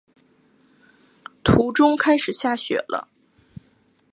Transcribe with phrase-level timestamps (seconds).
[1.43, 3.07] 途中开始下雪了